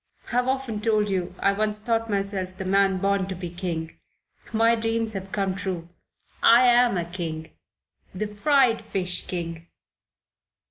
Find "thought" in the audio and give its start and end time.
1.79-2.09